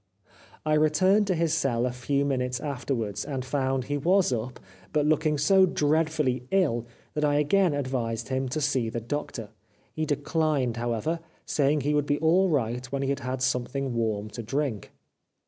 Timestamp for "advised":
7.75-8.29